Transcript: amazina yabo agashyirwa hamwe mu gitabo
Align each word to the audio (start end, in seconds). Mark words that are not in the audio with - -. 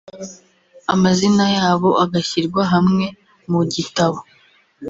amazina 0.93 1.45
yabo 1.57 1.89
agashyirwa 2.03 2.61
hamwe 2.73 3.05
mu 3.51 3.61
gitabo 3.73 4.19